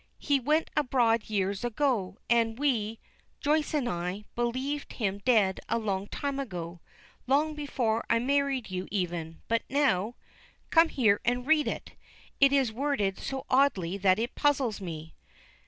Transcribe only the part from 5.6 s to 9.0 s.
a long time ago, long before I married you